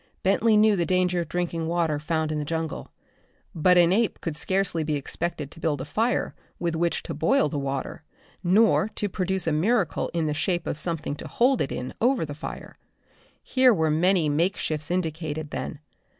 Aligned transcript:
Bentley 0.23 0.57
knew 0.57 0.75
the 0.75 0.83
danger 0.87 1.21
of 1.21 1.29
drinking 1.29 1.67
water 1.67 1.99
found 1.99 2.31
in 2.31 2.39
the 2.39 2.43
jungle 2.43 2.91
but 3.53 3.77
an 3.77 3.93
ape 3.93 4.19
could 4.19 4.35
scarcely 4.35 4.83
be 4.83 4.95
expected 4.95 5.51
to 5.51 5.59
build 5.59 5.79
a 5.79 5.85
fire 5.85 6.33
with 6.57 6.73
which 6.75 7.03
to 7.03 7.13
boil 7.13 7.49
the 7.49 7.59
water, 7.59 8.01
nor 8.43 8.89
to 8.95 9.07
produce 9.07 9.45
a 9.45 9.51
miracle 9.51 10.09
in 10.11 10.25
the 10.25 10.33
shape 10.33 10.65
of 10.65 10.79
something 10.79 11.13
to 11.17 11.27
hold 11.27 11.61
it 11.61 11.71
in 11.71 11.93
over 12.01 12.25
the 12.25 12.33
fire. 12.33 12.77
Here 13.43 13.71
were 13.75 13.91
many 13.91 14.27
makeshifts 14.27 14.89
indicated, 14.89 15.51
then. 15.51 15.77